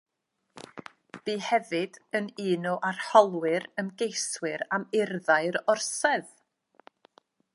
Bu 1.27 1.33
hefyd 1.47 1.99
yn 2.19 2.29
un 2.45 2.65
o 2.71 2.71
arholwyr 2.89 3.67
ymgeiswyr 3.83 4.65
am 4.79 4.89
urddau'r 5.03 5.61
orsedd. 5.75 6.35